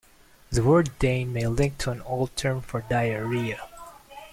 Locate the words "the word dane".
0.49-1.31